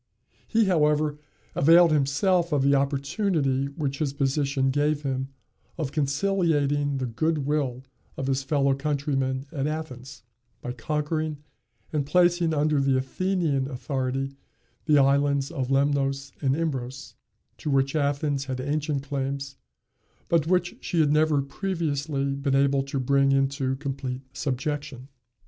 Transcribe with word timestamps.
He, 0.47 0.65
however, 0.65 1.19
availed 1.53 1.91
himself 1.91 2.51
of 2.51 2.63
the 2.63 2.73
opportunity 2.73 3.67
which 3.67 3.99
his 3.99 4.13
position 4.13 4.71
gave 4.71 5.03
him 5.03 5.27
of 5.77 5.91
conciliating 5.91 6.97
the 6.97 7.05
good 7.05 7.45
will 7.45 7.83
of 8.17 8.25
his 8.25 8.41
fellow 8.41 8.73
countrymen 8.73 9.45
at 9.51 9.67
Athens, 9.67 10.23
by 10.59 10.71
conquering 10.71 11.37
and 11.93 12.03
placing 12.03 12.51
under 12.51 12.81
the 12.81 12.97
Athenian 12.97 13.69
authority 13.69 14.35
the 14.85 14.97
islands 14.97 15.51
of 15.51 15.67
Lemnos 15.69 16.31
and 16.41 16.55
Imbros, 16.55 17.13
to 17.59 17.69
which 17.69 17.95
Athens 17.95 18.45
had 18.45 18.59
ancient 18.59 19.03
claims, 19.03 19.57
but 20.29 20.47
which 20.47 20.77
she 20.81 20.99
had 20.99 21.11
never 21.11 21.43
previously 21.43 22.33
been 22.33 22.55
able 22.55 22.81
to 22.81 22.99
bring 22.99 23.31
into 23.31 23.75
complete 23.75 24.23
subjection. 24.33 25.09